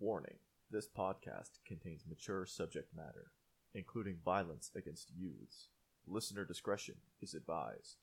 [0.00, 0.38] Warning
[0.70, 3.32] this podcast contains mature subject matter,
[3.74, 5.68] including violence against youths.
[6.06, 7.96] Listener discretion is advised.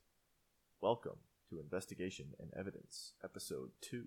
[0.80, 1.18] Welcome
[1.50, 4.04] to Investigation and Evidence, Episode 2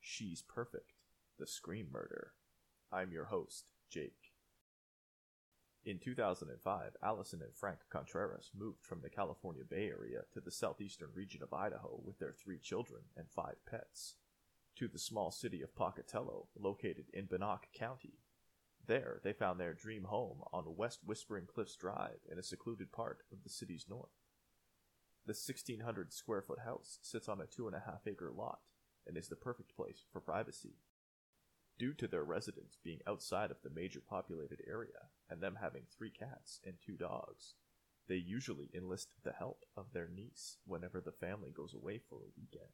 [0.00, 0.92] She's Perfect
[1.40, 2.34] The Scream Murder.
[2.92, 4.30] I'm your host, Jake.
[5.84, 11.08] In 2005, Allison and Frank Contreras moved from the California Bay Area to the southeastern
[11.12, 14.14] region of Idaho with their three children and five pets
[14.76, 18.18] to the small city of Pocatello, located in Bannock County.
[18.86, 23.18] There, they found their dream home on West Whispering Cliffs Drive in a secluded part
[23.32, 24.10] of the city's north.
[25.26, 28.58] The 1,600 square foot house sits on a two and a half acre lot
[29.06, 30.76] and is the perfect place for privacy.
[31.78, 36.10] Due to their residence being outside of the major populated area and them having three
[36.10, 37.54] cats and two dogs,
[38.06, 42.32] they usually enlist the help of their niece whenever the family goes away for a
[42.36, 42.70] weekend.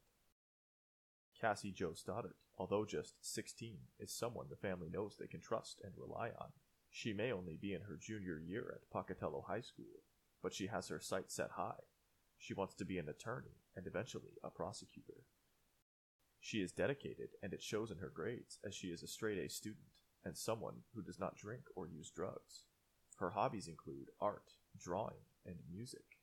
[1.41, 5.91] Cassie Jo Stoddart, although just 16, is someone the family knows they can trust and
[5.97, 6.49] rely on.
[6.91, 10.03] She may only be in her junior year at Pocatello High School,
[10.43, 11.81] but she has her sights set high.
[12.37, 15.25] She wants to be an attorney and eventually a prosecutor.
[16.39, 19.49] She is dedicated, and it shows in her grades, as she is a straight A
[19.49, 22.65] student and someone who does not drink or use drugs.
[23.17, 26.20] Her hobbies include art, drawing, and music.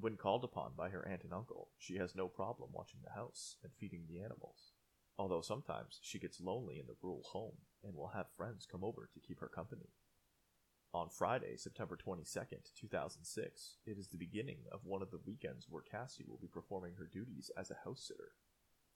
[0.00, 3.56] When called upon by her aunt and uncle, she has no problem watching the house
[3.64, 4.74] and feeding the animals,
[5.18, 9.10] although sometimes she gets lonely in the rural home and will have friends come over
[9.12, 9.90] to keep her company.
[10.94, 15.82] On Friday, September 22nd, 2006, it is the beginning of one of the weekends where
[15.82, 18.32] Cassie will be performing her duties as a house sitter.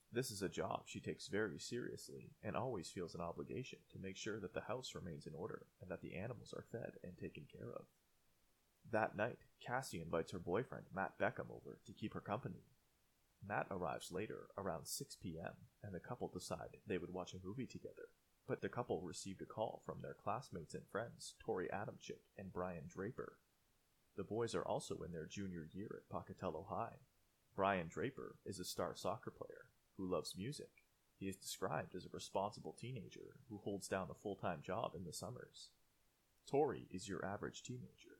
[0.09, 4.15] This is a job she takes very seriously and always feels an obligation to make
[4.15, 7.43] sure that the house remains in order and that the animals are fed and taken
[7.51, 7.87] care of.
[8.93, 12.67] That night, Cassie invites her boyfriend, Matt Beckham, over to keep her company.
[13.43, 17.65] Matt arrives later, around 6 p.m., and the couple decide they would watch a movie
[17.65, 18.09] together.
[18.47, 22.83] But the couple received a call from their classmates and friends, Torey Adamcik and Brian
[22.87, 23.39] Draper.
[24.15, 26.97] The boys are also in their junior year at Pocatello High.
[27.55, 30.83] Brian Draper is a star soccer player who loves music.
[31.17, 35.03] He is described as a responsible teenager who holds down a full time job in
[35.03, 35.69] the summers.
[36.47, 38.12] Torey is your average teenager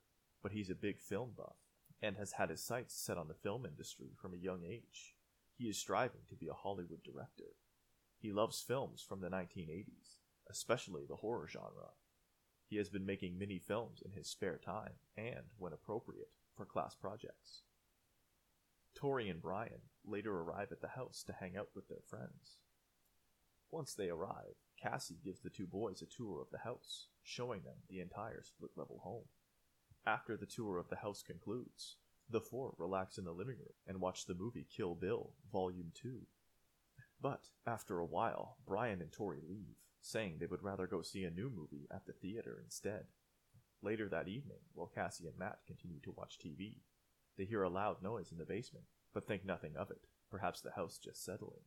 [0.44, 1.56] but he's a big film buff
[2.02, 5.16] and has had his sights set on the film industry from a young age.
[5.56, 7.56] He is striving to be a Hollywood director.
[8.20, 10.18] He loves films from the 1980s,
[10.52, 11.92] especially the horror genre.
[12.68, 16.96] He has been making mini films in his spare time and, when appropriate, for class
[16.96, 17.64] projects.
[18.96, 22.58] Torey and Brian later arrive at the house to hang out with their friends.
[23.72, 27.78] Once they arrive, Cassie gives the two boys a tour of the house, showing them
[27.90, 29.26] the entire split level home.
[30.06, 31.96] After the tour of the house concludes,
[32.30, 36.22] the four relax in the living room and watch the movie Kill Bill, Volume 2.
[37.22, 41.32] But after a while, Brian and Torey leave, saying they would rather go see a
[41.32, 43.06] new movie at the theater instead.
[43.82, 46.80] Later that evening, while Cassie and Matt continue to watch TV,
[47.38, 50.72] they hear a loud noise in the basement, but think nothing of it, perhaps the
[50.72, 51.64] house just settling.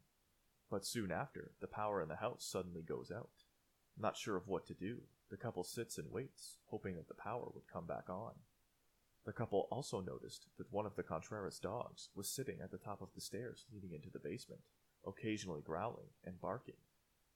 [0.70, 3.44] But soon after, the power in the house suddenly goes out.
[3.98, 5.00] Not sure of what to do,
[5.31, 8.32] the couple sits and waits, hoping that the power would come back on.
[9.25, 13.03] The couple also noticed that one of the Contreras dogs was sitting at the top
[13.03, 14.60] of the stairs leading into the basement,
[15.04, 16.76] occasionally growling and barking.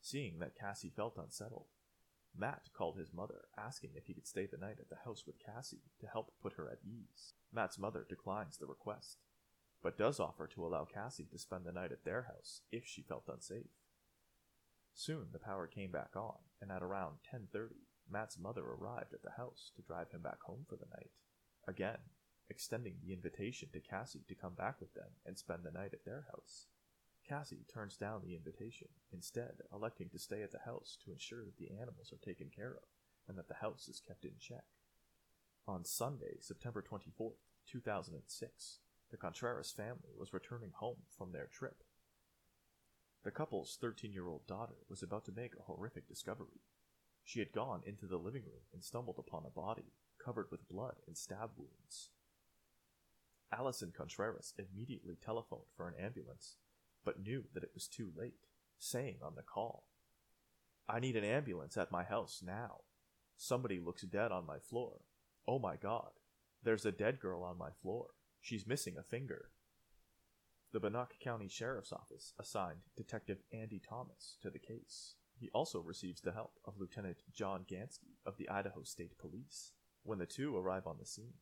[0.00, 1.66] Seeing that Cassie felt unsettled,
[2.36, 5.44] Matt called his mother, asking if he could stay the night at the house with
[5.44, 7.34] Cassie to help put her at ease.
[7.52, 9.18] Matt's mother declines the request,
[9.82, 13.02] but does offer to allow Cassie to spend the night at their house if she
[13.02, 13.66] felt unsafe.
[14.94, 19.30] Soon the power came back on, and at around 10:30, Matt's mother arrived at the
[19.32, 21.12] house to drive him back home for the night.
[21.66, 22.10] Again,
[22.48, 26.04] extending the invitation to Cassie to come back with them and spend the night at
[26.04, 26.66] their house.
[27.24, 31.56] Cassie turns down the invitation, instead electing to stay at the house to ensure that
[31.56, 32.88] the animals are taken care of
[33.28, 34.64] and that the house is kept in check.
[35.68, 38.80] On Sunday, September 24th, 2006,
[39.10, 41.84] the Contreras family was returning home from their trip
[43.24, 46.62] the couple's 13 year old daughter was about to make a horrific discovery.
[47.24, 49.92] She had gone into the living room and stumbled upon a body
[50.24, 52.10] covered with blood and stab wounds.
[53.52, 56.56] Allison Contreras immediately telephoned for an ambulance,
[57.04, 58.46] but knew that it was too late,
[58.78, 59.84] saying on the call,
[60.88, 62.80] I need an ambulance at my house now.
[63.36, 65.00] Somebody looks dead on my floor.
[65.46, 66.10] Oh my god,
[66.62, 68.08] there's a dead girl on my floor.
[68.40, 69.50] She's missing a finger.
[70.72, 75.16] The Bannock County Sheriff's Office assigned Detective Andy Thomas to the case.
[75.36, 79.72] He also receives the help of Lieutenant John Gansky of the Idaho State Police.
[80.04, 81.34] When the two arrive on the scene,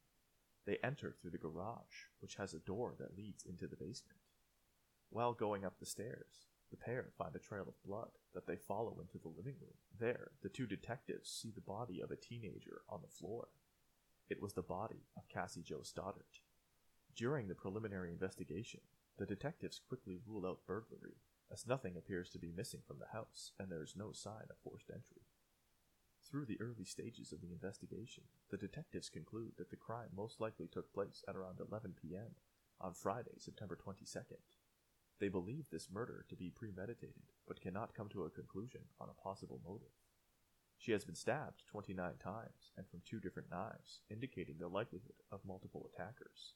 [0.67, 4.19] they enter through the garage, which has a door that leads into the basement.
[5.11, 8.97] While going up the stairs, the pair find a trail of blood that they follow
[8.99, 9.77] into the living room.
[10.01, 13.49] There, the two detectives see the body of a teenager on the floor.
[14.31, 16.41] It was the body of Cassie Jo Stoddart.
[17.15, 18.81] During the preliminary investigation,
[19.19, 21.17] the detectives quickly rule out burglary,
[21.53, 24.57] as nothing appears to be missing from the house and there is no sign of
[24.63, 25.23] forced entry.
[26.31, 30.69] Through the early stages of the investigation, the detectives conclude that the crime most likely
[30.69, 32.37] took place at around 11 p.m.
[32.81, 34.39] on Friday, September 22nd.
[35.21, 39.23] They believe this murder to be premeditated, but cannot come to a conclusion on a
[39.23, 39.97] possible motive.
[40.77, 45.41] She has been stabbed 29 times and from two different knives, indicating the likelihood of
[45.45, 46.55] multiple attackers.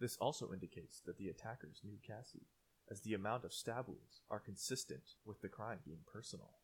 [0.00, 2.46] This also indicates that the attackers knew Cassie,
[2.90, 6.54] as the amount of stab wounds are consistent with the crime being personal.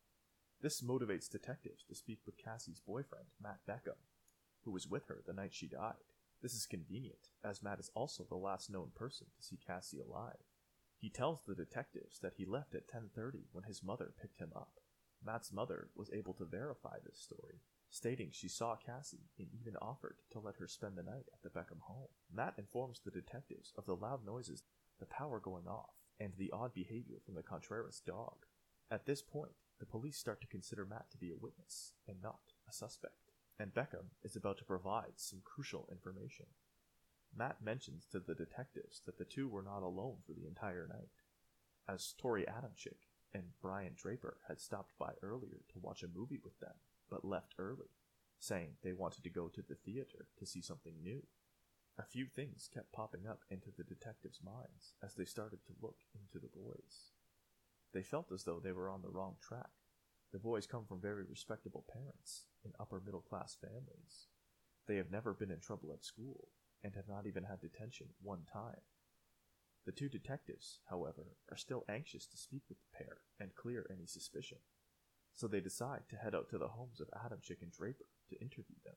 [0.61, 3.99] This motivates detectives to speak with Cassie's boyfriend, Matt Beckham,
[4.63, 6.05] who was with her the night she died.
[6.41, 10.43] This is convenient, as Matt is also the last known person to see Cassie alive.
[10.97, 14.79] He tells the detectives that he left at 10:30 when his mother picked him up.
[15.23, 17.61] Matt's mother was able to verify this story,
[17.95, 21.49] stating she saw Cassie and even offered to let her spend the night at the
[21.49, 22.09] Beckham home.
[22.29, 24.63] Matt informs the detectives of the loud noises,
[24.99, 28.35] the power going off, and the odd behavior from the Contreras dog.
[28.91, 32.39] At this point, the police start to consider Matt to be a witness and not
[32.67, 36.47] a suspect, and Beckham is about to provide some crucial information.
[37.33, 41.23] Matt mentions to the detectives that the two were not alone for the entire night,
[41.87, 46.59] as Torey Adamcik and Brian Draper had stopped by earlier to watch a movie with
[46.59, 46.75] them,
[47.09, 47.89] but left early,
[48.39, 51.23] saying they wanted to go to the theater to see something new.
[51.97, 55.97] A few things kept popping up into the detectives' minds as they started to look
[56.13, 57.11] into the boys.
[57.93, 59.71] They felt as though they were on the wrong track.
[60.33, 64.27] The boys come from very respectable parents in upper middle class families.
[64.87, 66.49] They have never been in trouble at school
[66.83, 68.81] and have not even had detention one time.
[69.85, 74.07] The two detectives, however, are still anxious to speak with the pair and clear any
[74.07, 74.57] suspicion,
[75.35, 78.77] so they decide to head out to the homes of Adamcik and Draper to interview
[78.83, 78.95] them.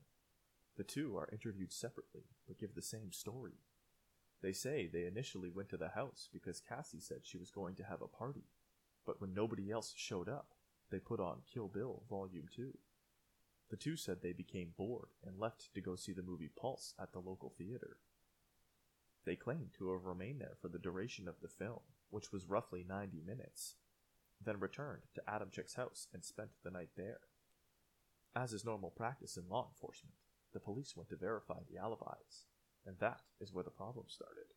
[0.76, 3.58] The two are interviewed separately, but give the same story.
[4.40, 7.84] They say they initially went to the house because Cassie said she was going to
[7.84, 8.44] have a party,
[9.04, 10.54] but when nobody else showed up,
[10.90, 12.72] they put on Kill Bill Volume 2.
[13.70, 17.12] The two said they became bored and left to go see the movie Pulse at
[17.12, 17.98] the local theater.
[19.26, 21.80] They claim to have remained there for the duration of the film,
[22.10, 23.74] which was roughly 90 minutes,
[24.44, 27.20] then returned to Adamcik's house and spent the night there.
[28.34, 30.14] As is normal practice in law enforcement,
[30.52, 32.46] the police went to verify the alibis,
[32.86, 34.54] and that is where the problem started.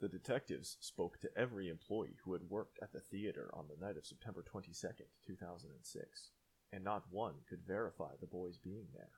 [0.00, 3.96] The detectives spoke to every employee who had worked at the theater on the night
[3.96, 6.30] of September 22nd, 2006,
[6.72, 9.12] and not one could verify the boys being there,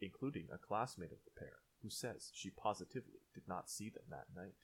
[0.00, 4.26] including a classmate of the pair who says she positively did not see them that
[4.34, 4.56] night.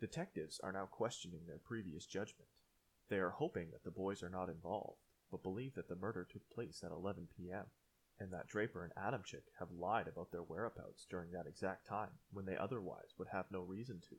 [0.00, 2.48] Detectives are now questioning their previous judgment.
[3.12, 6.48] They are hoping that the boys are not involved, but believe that the murder took
[6.48, 7.66] place at 11 p.m
[8.22, 12.46] and that Draper and Adamcik have lied about their whereabouts during that exact time when
[12.46, 14.16] they otherwise would have no reason to.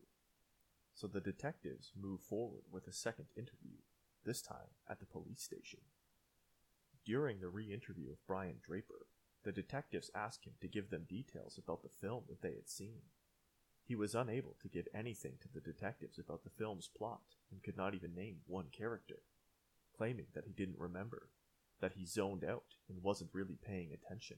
[0.93, 3.77] So the detectives move forward with a second interview,
[4.25, 5.79] this time at the police station.
[7.05, 9.07] During the re interview of Brian Draper,
[9.43, 13.03] the detectives ask him to give them details about the film that they had seen.
[13.85, 17.75] He was unable to give anything to the detectives about the film's plot and could
[17.75, 19.19] not even name one character,
[19.95, 21.29] claiming that he didn't remember
[21.81, 24.37] that he zoned out and wasn't really paying attention.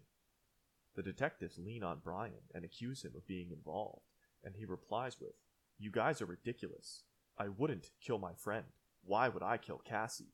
[0.96, 4.08] The detectives lean on Brian and accuse him of being involved,
[4.44, 5.36] and he replies with,
[5.78, 7.04] You guys are ridiculous.
[7.38, 8.66] I wouldn't kill my friend.
[9.04, 10.34] Why would I kill Cassie?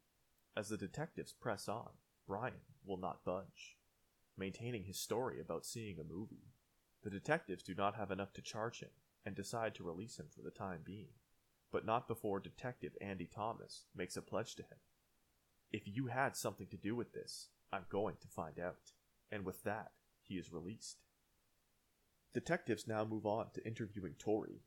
[0.55, 1.89] As the detectives press on,
[2.25, 3.75] Brian will not budge,
[4.37, 6.47] maintaining his story about seeing a movie.
[7.03, 8.91] The detectives do not have enough to charge him
[9.25, 11.13] and decide to release him for the time being,
[11.71, 14.77] but not before Detective Andy Thomas makes a pledge to him
[15.71, 18.91] if you had something to do with this, I'm going to find out.
[19.31, 20.97] And with that, he is released.
[22.33, 24.61] Detectives now move on to interviewing Torey.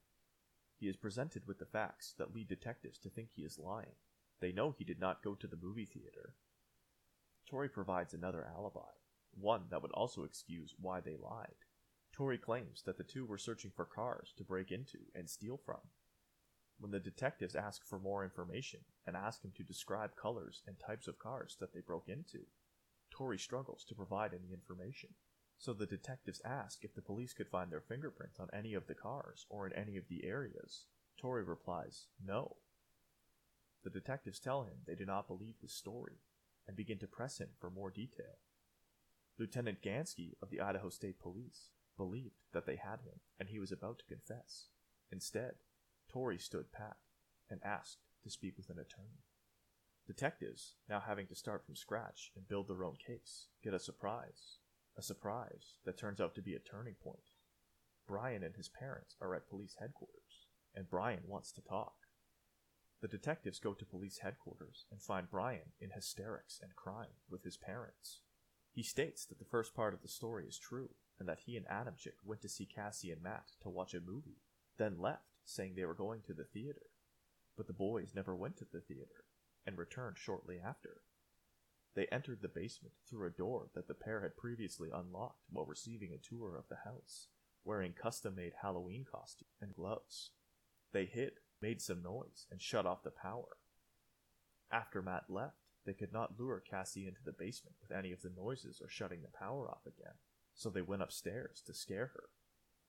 [0.78, 3.96] He is presented with the facts that lead detectives to think he is lying.
[4.40, 6.34] They know he did not go to the movie theater.
[7.50, 8.80] Torey provides another alibi,
[9.34, 11.63] one that would also excuse why they lied.
[12.14, 15.80] Torey claims that the two were searching for cars to break into and steal from.
[16.78, 21.08] When the detectives ask for more information and ask him to describe colors and types
[21.08, 22.46] of cars that they broke into,
[23.12, 25.10] Torey struggles to provide any information.
[25.58, 28.94] So the detectives ask if the police could find their fingerprints on any of the
[28.94, 30.84] cars or in any of the areas.
[31.20, 32.56] Torey replies, no.
[33.82, 36.20] The detectives tell him they do not believe his story
[36.66, 38.38] and begin to press him for more detail.
[39.38, 43.72] Lieutenant Gansky of the Idaho State Police believed that they had him and he was
[43.72, 44.68] about to confess.
[45.10, 45.54] Instead,
[46.12, 46.96] Torey stood pat
[47.50, 49.22] and asked to speak with an attorney.
[50.06, 54.58] Detectives, now having to start from scratch and build their own case, get a surprise.
[54.96, 57.30] A surprise that turns out to be a turning point.
[58.06, 61.94] Brian and his parents are at police headquarters, and Brian wants to talk.
[63.00, 67.56] The detectives go to police headquarters and find Brian in hysterics and crying with his
[67.56, 68.20] parents.
[68.72, 71.66] He states that the first part of the story is true, and that he and
[71.66, 74.42] Adamcik went to see Cassie and Matt to watch a movie,
[74.78, 76.90] then left, saying they were going to the theater.
[77.56, 79.24] But the boys never went to the theater,
[79.66, 81.02] and returned shortly after.
[81.94, 86.12] They entered the basement through a door that the pair had previously unlocked while receiving
[86.12, 87.28] a tour of the house,
[87.64, 90.30] wearing custom made Halloween costumes and gloves.
[90.92, 93.56] They hid, made some noise, and shut off the power.
[94.72, 95.56] After Matt left,
[95.86, 99.22] they could not lure Cassie into the basement with any of the noises or shutting
[99.22, 100.14] the power off again,
[100.54, 102.24] so they went upstairs to scare her.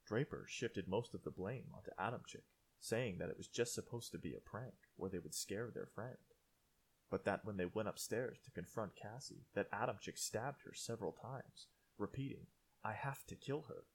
[0.05, 2.43] Draper shifted most of the blame onto Adamcik,
[2.79, 5.87] saying that it was just supposed to be a prank where they would scare their
[5.87, 6.17] friend.
[7.09, 11.67] But that when they went upstairs to confront Cassie, that Adamcik stabbed her several times,
[11.97, 12.47] repeating,
[12.83, 13.85] I have to kill her.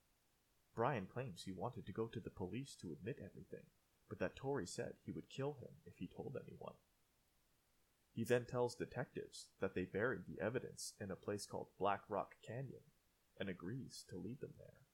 [0.75, 3.67] Brian claims he wanted to go to the police to admit everything,
[4.09, 6.75] but that Torey said he would kill him if he told anyone.
[8.13, 12.35] He then tells detectives that they buried the evidence in a place called Black Rock
[12.47, 12.83] Canyon
[13.41, 14.85] and agrees to lead them there.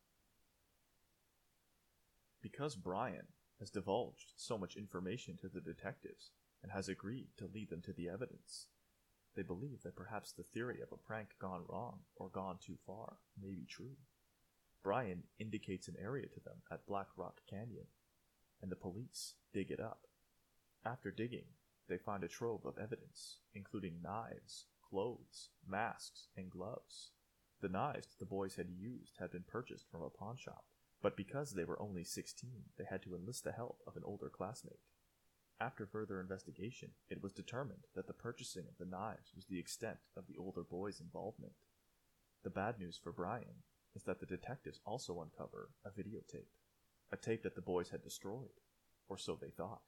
[2.40, 3.26] Because Brian
[3.58, 6.30] has divulged so much information to the detectives
[6.62, 8.68] and has agreed to lead them to the evidence,
[9.34, 13.16] they believe that perhaps the theory of a prank gone wrong or gone too far
[13.42, 13.96] may be true.
[14.82, 17.86] Brian indicates an area to them at Black Rock Canyon,
[18.62, 20.02] and the police dig it up.
[20.84, 21.46] After digging,
[21.88, 27.10] they find a trove of evidence, including knives, clothes, masks, and gloves.
[27.66, 30.66] The knives the boys had used had been purchased from a pawnshop,
[31.02, 34.28] but because they were only 16, they had to enlist the help of an older
[34.28, 34.78] classmate.
[35.60, 39.98] After further investigation, it was determined that the purchasing of the knives was the extent
[40.16, 41.54] of the older boy's involvement.
[42.44, 43.64] The bad news for Brian
[43.96, 46.54] is that the detectives also uncover a videotape,
[47.10, 48.60] a tape that the boys had destroyed,
[49.08, 49.82] or so they thought.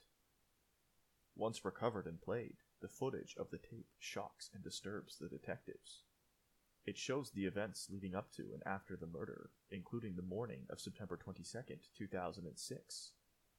[1.37, 6.03] Once recovered and played, the footage of the tape shocks and disturbs the detectives.
[6.89, 10.81] It shows the events leading up to and after the murder, including the morning of
[10.81, 13.13] September 22nd, 2006,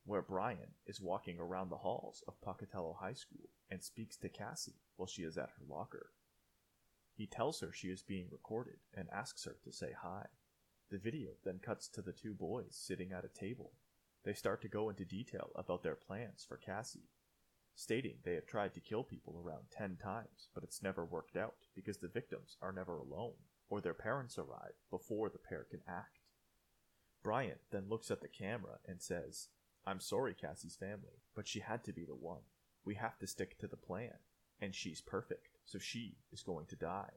[0.04, 4.82] where Brian is walking around the halls of Pocatello High School and speaks to Cassie
[4.96, 6.10] while she is at her locker.
[7.14, 10.26] He tells her she is being recorded and asks her to say hi.
[10.90, 13.74] The video then cuts to the two boys sitting at a table.
[14.26, 17.10] They start to go into detail about their plans for Cassie
[17.80, 21.56] stating they have tried to kill people around 10 times, but it's never worked out
[21.74, 23.36] because the victims are never alone,
[23.70, 26.20] or their parents arrive before the pair can act.
[27.24, 29.48] Brian then looks at the camera and says,
[29.88, 32.42] I'm sorry, Cassie's family, but she had to be the one.
[32.84, 34.16] We have to stick to the plan,
[34.60, 37.14] and she's perfect, so she is going to die.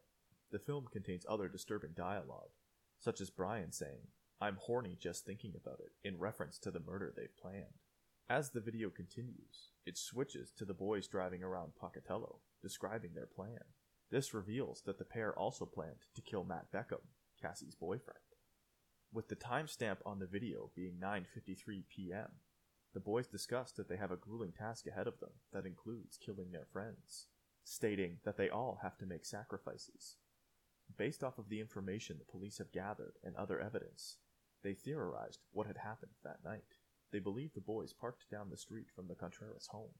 [0.52, 2.50] The film contains other disturbing dialogue,
[3.00, 4.06] such as Brian saying,
[4.40, 7.81] I'm horny just thinking about it, in reference to the murder they've planned.
[8.32, 13.60] As the video continues, it switches to the boys driving around Pocatello, describing their plan.
[14.10, 17.02] This reveals that the pair also planned to kill Matt Beckham,
[17.38, 18.24] Cassie's boyfriend.
[19.12, 22.30] With the timestamp on the video being 9:53 p.m.,
[22.94, 26.52] the boys discuss that they have a grueling task ahead of them that includes killing
[26.52, 27.26] their friends,
[27.64, 30.16] stating that they all have to make sacrifices.
[30.96, 34.16] Based off of the information the police have gathered and other evidence,
[34.62, 36.78] they theorized what had happened that night.
[37.12, 39.92] They believed the boys parked down the street from the Contreras home,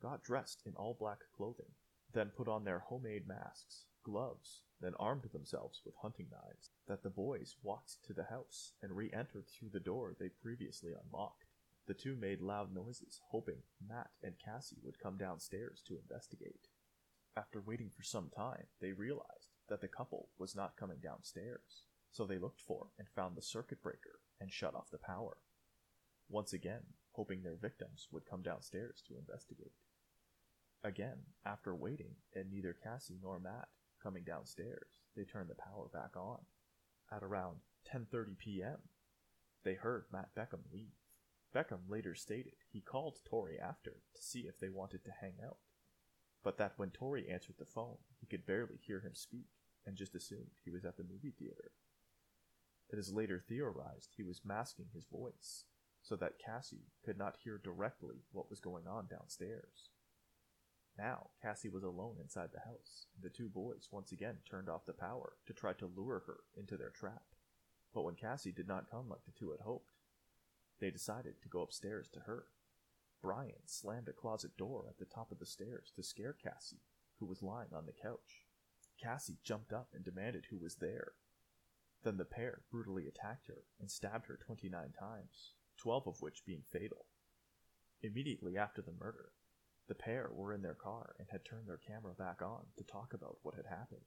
[0.00, 1.74] got dressed in all black clothing,
[2.14, 7.10] then put on their homemade masks, gloves, then armed themselves with hunting knives, that the
[7.10, 11.44] boys walked to the house and re entered through the door they previously unlocked.
[11.86, 16.68] The two made loud noises, hoping Matt and Cassie would come downstairs to investigate.
[17.36, 22.24] After waiting for some time, they realized that the couple was not coming downstairs, so
[22.24, 25.36] they looked for and found the circuit breaker and shut off the power
[26.30, 26.82] once again
[27.12, 29.72] hoping their victims would come downstairs to investigate.
[30.82, 33.68] Again, after waiting and neither Cassie nor Matt
[34.02, 36.38] coming downstairs, they turned the power back on.
[37.12, 37.56] At around
[37.92, 38.78] 10:30 p.m.,
[39.64, 40.94] they heard Matt Beckham leave.
[41.54, 45.58] Beckham later stated he called Torey after to see if they wanted to hang out,
[46.42, 49.48] but that when Torey answered the phone, he could barely hear him speak
[49.84, 51.72] and just assumed he was at the movie theater.
[52.88, 55.64] It is later theorized he was masking his voice
[56.02, 59.90] so that Cassie could not hear directly what was going on downstairs.
[60.98, 64.86] Now, Cassie was alone inside the house, and the two boys once again turned off
[64.86, 67.22] the power to try to lure her into their trap.
[67.94, 69.92] But when Cassie did not come like the two had hoped,
[70.80, 72.46] they decided to go upstairs to her.
[73.22, 76.82] Brian slammed a closet door at the top of the stairs to scare Cassie,
[77.18, 78.46] who was lying on the couch.
[79.02, 81.12] Cassie jumped up and demanded who was there.
[82.02, 86.62] Then the pair brutally attacked her and stabbed her 29 times, 12 of which being
[86.70, 87.06] fatal.
[88.02, 89.32] Immediately after the murder,
[89.88, 93.12] the pair were in their car and had turned their camera back on to talk
[93.12, 94.04] about what had happened.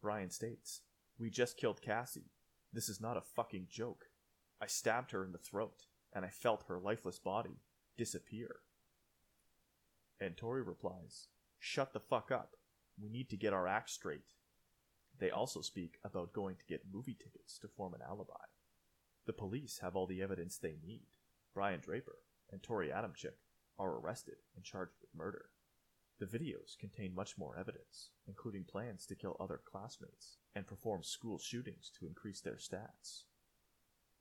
[0.00, 0.82] Brian states,
[1.18, 2.32] We just killed Cassie.
[2.72, 4.06] This is not a fucking joke.
[4.60, 7.60] I stabbed her in the throat, and I felt her lifeless body
[7.96, 8.56] disappear.
[10.20, 11.28] And Torey replies,
[11.58, 12.56] Shut the fuck up.
[13.00, 14.34] We need to get our act straight.
[15.18, 18.34] They also speak about going to get movie tickets to form an alibi.
[19.28, 21.04] The police have all the evidence they need.
[21.52, 22.16] Brian Draper
[22.50, 23.34] and Torey Adamcik
[23.78, 25.50] are arrested and charged with murder.
[26.18, 31.38] The videos contain much more evidence, including plans to kill other classmates and perform school
[31.38, 33.24] shootings to increase their stats.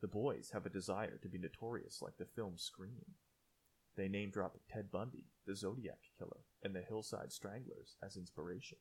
[0.02, 3.16] The boys have a desire to be notorious like the film Scream.
[3.96, 8.80] They name drop Ted Bundy, the Zodiac Killer, and the Hillside Stranglers as inspiration.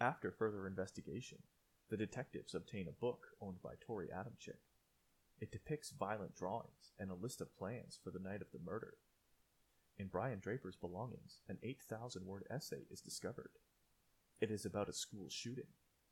[0.00, 1.38] After further investigation,
[1.88, 4.58] the detectives obtain a book owned by Torey Adamcik.
[5.40, 8.94] It depicts violent drawings and a list of plans for the night of the murder.
[9.98, 13.50] In Brian Draper's belongings, an 8,000 word essay is discovered.
[14.40, 15.68] It is about a school shooting,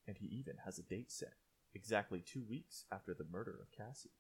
[0.07, 1.35] and he even has a date set,
[1.75, 4.11] exactly two weeks after the murder of Cassie.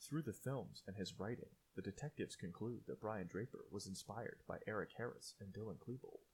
[0.00, 4.58] Through the films and his writing, the detectives conclude that Brian Draper was inspired by
[4.66, 6.24] Eric Harris and Dylan Klebold,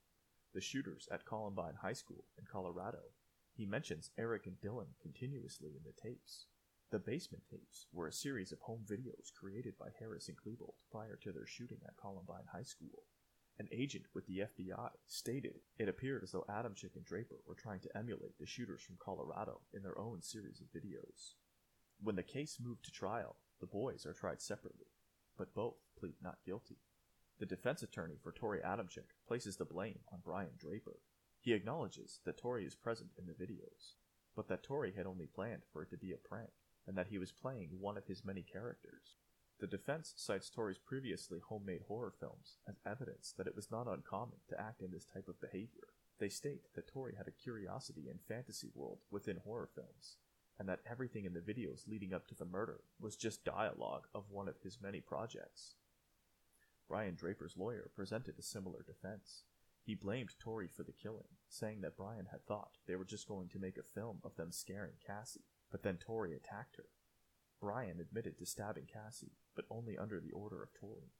[0.53, 3.11] the shooters at Columbine High School in Colorado.
[3.53, 6.45] He mentions Eric and Dylan continuously in the tapes.
[6.89, 11.17] The basement tapes were a series of home videos created by Harris and Klebold prior
[11.17, 13.03] to their shooting at Columbine High School.
[13.59, 17.81] An agent with the FBI stated it appeared as though Adamcik and Draper were trying
[17.81, 21.33] to emulate the shooters from Colorado in their own series of videos.
[22.01, 24.87] When the case moved to trial, the boys are tried separately,
[25.37, 26.77] but both plead not guilty.
[27.37, 31.01] The defense attorney for Torey Adamcik places the blame on Brian Draper.
[31.41, 33.95] He acknowledges that Torey is present in the videos,
[34.37, 36.51] but that Torey had only planned for it to be a prank
[36.87, 39.17] and that he was playing one of his many characters.
[39.59, 44.37] The defense cites Torey's previously homemade horror films as evidence that it was not uncommon
[44.49, 45.89] to act in this type of behavior.
[46.19, 50.17] They state that Torey had a curiosity and fantasy world within horror films,
[50.59, 54.29] and that everything in the videos leading up to the murder was just dialogue of
[54.29, 55.75] one of his many projects.
[56.87, 59.43] Brian Draper's lawyer presented a similar defense.
[59.83, 63.49] He blamed Torey for the killing, saying that Brian had thought they were just going
[63.49, 66.85] to make a film of them scaring Cassie, but then Torey attacked her.
[67.59, 71.11] Brian admitted to stabbing Cassie, but only under the order of Torey.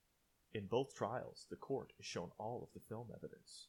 [0.54, 3.68] In both trials, the court is shown all of the film evidence,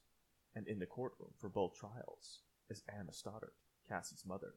[0.55, 3.55] and in the courtroom for both trials is Anna Stoddart,
[3.89, 4.55] Cassie's mother.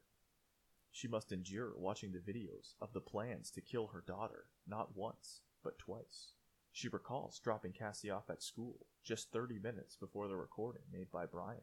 [0.91, 5.41] She must endure watching the videos of the plans to kill her daughter not once,
[5.63, 6.33] but twice.
[6.73, 11.25] She recalls dropping Cassie off at school just 30 minutes before the recording made by
[11.25, 11.59] Brian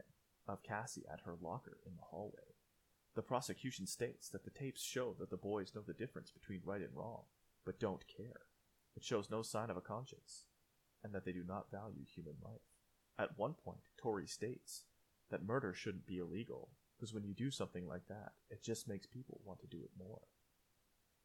[0.47, 2.55] of Cassie at her locker in the hallway.
[3.19, 6.81] The prosecution states that the tapes show that the boys know the difference between right
[6.81, 7.23] and wrong,
[7.65, 8.43] but don't care.
[8.97, 10.45] It shows no sign of a conscience,
[11.03, 12.61] and that they do not value human life.
[13.19, 14.85] At one point, Torey states
[15.33, 19.07] that murder shouldn't be illegal, because when you do something like that, it just makes
[19.09, 20.21] people want to do it more.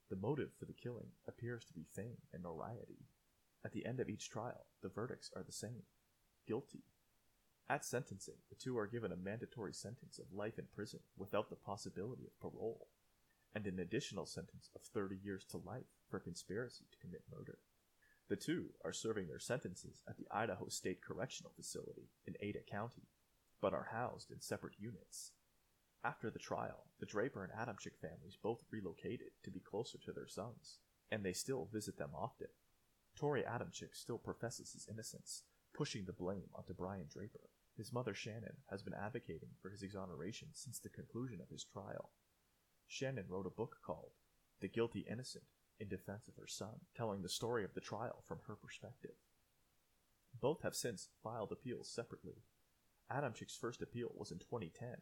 [0.09, 3.05] The motive for the killing appears to be fame and notoriety.
[3.63, 5.83] At the end of each trial, the verdicts are the same
[6.47, 6.85] guilty.
[7.73, 11.55] At sentencing, the two are given a mandatory sentence of life in prison without the
[11.55, 12.89] possibility of parole,
[13.55, 17.57] and an additional sentence of 30 years to life for conspiracy to commit murder.
[18.29, 23.07] The two are serving their sentences at the Idaho State Correctional Facility in Ada County,
[23.59, 25.31] but are housed in separate units.
[26.03, 30.27] After the trial, the Draper and Adamcik families both relocated to be closer to their
[30.27, 30.77] sons,
[31.09, 32.49] and they still visit them often.
[33.19, 35.41] Torey Adamcik still professes his innocence,
[35.73, 37.49] pushing the blame onto Brian Draper.
[37.75, 42.11] His mother Shannon has been advocating for his exoneration since the conclusion of his trial.
[42.87, 44.11] Shannon wrote a book called
[44.59, 45.45] The Guilty Innocent
[45.79, 49.15] in defense of her son, telling the story of the trial from her perspective.
[50.39, 52.43] Both have since filed appeals separately.
[53.11, 54.97] Adamcik's first appeal was in 2010,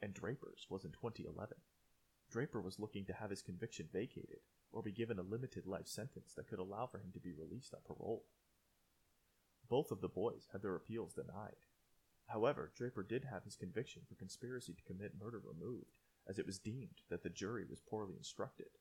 [0.00, 1.56] and Draper's was in 2011.
[2.30, 4.40] Draper was looking to have his conviction vacated
[4.72, 7.74] or be given a limited life sentence that could allow for him to be released
[7.74, 8.24] on parole.
[9.68, 11.56] Both of the boys had their appeals denied.
[12.32, 16.58] However, Draper did have his conviction for conspiracy to commit murder removed, as it was
[16.58, 18.78] deemed that the jury was poorly instructed.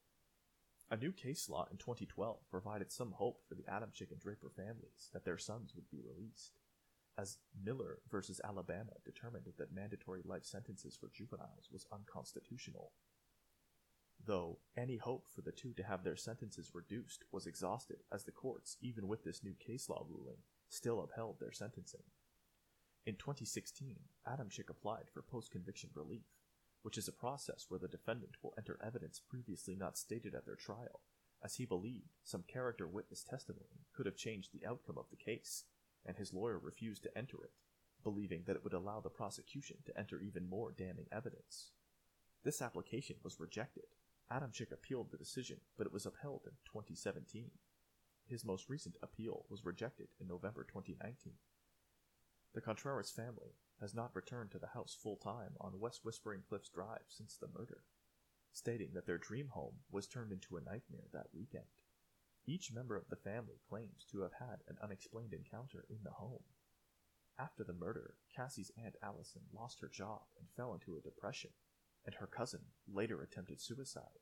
[0.89, 5.09] A new case law in 2012 provided some hope for the Adamcik and Draper families
[5.11, 6.53] that their sons would be released
[7.17, 12.93] as Miller versus Alabama determined that mandatory life sentences for juveniles was unconstitutional.
[14.25, 18.31] though any hope for the two to have their sentences reduced was exhausted as the
[18.31, 20.37] courts, even with this new case law ruling,
[20.69, 22.03] still upheld their sentencing.
[23.03, 23.95] In 2016,
[24.27, 26.27] Adamcik applied for post conviction relief,
[26.83, 30.55] which is a process where the defendant will enter evidence previously not stated at their
[30.55, 31.01] trial,
[31.43, 35.63] as he believed some character witness testimony could have changed the outcome of the case,
[36.05, 37.53] and his lawyer refused to enter it,
[38.03, 41.71] believing that it would allow the prosecution to enter even more damning evidence.
[42.43, 43.85] This application was rejected.
[44.31, 47.49] Adamcik appealed the decision, but it was upheld in 2017.
[48.27, 51.33] His most recent appeal was rejected in November 2019.
[52.53, 56.67] The Contreras family has not returned to the house full time on West Whispering Cliffs
[56.67, 57.85] Drive since the murder,
[58.51, 61.63] stating that their dream home was turned into a nightmare that weekend.
[62.45, 66.43] Each member of the family claims to have had an unexplained encounter in the home.
[67.39, 71.51] After the murder, Cassie's Aunt Allison lost her job and fell into a depression,
[72.05, 72.61] and her cousin
[72.91, 74.19] later attempted suicide.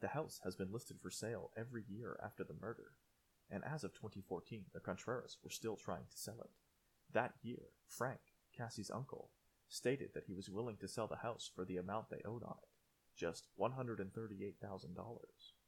[0.00, 2.92] The house has been listed for sale every year after the murder,
[3.50, 6.50] and as of 2014, the Contreras were still trying to sell it.
[7.14, 8.20] That year, Frank,
[8.56, 9.30] Cassie's uncle,
[9.68, 12.56] stated that he was willing to sell the house for the amount they owed on
[12.62, 12.68] it
[13.16, 14.04] just $138,000.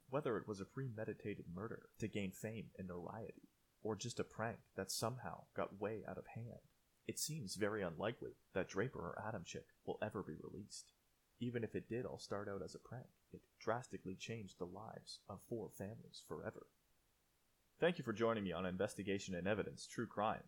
[0.09, 3.49] Whether it was a premeditated murder to gain fame and notoriety,
[3.83, 6.61] or just a prank that somehow got way out of hand,
[7.07, 10.93] it seems very unlikely that Draper or Adamcik will ever be released.
[11.39, 15.21] Even if it did all start out as a prank, it drastically changed the lives
[15.29, 16.67] of four families forever.
[17.79, 20.43] Thank you for joining me on Investigation and Evidence True Crime.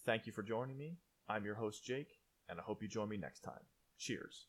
[0.05, 0.99] thank you for joining me.
[1.29, 2.19] I'm your host, Jake,
[2.49, 3.65] and I hope you join me next time.
[3.99, 4.47] Cheers.